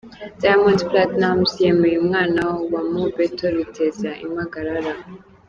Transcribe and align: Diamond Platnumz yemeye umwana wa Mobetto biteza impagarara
Diamond 0.41 0.79
Platnumz 0.89 1.51
yemeye 1.65 1.95
umwana 2.03 2.41
wa 2.71 2.81
Mobetto 2.93 3.45
biteza 3.57 4.09
impagarara 4.25 4.93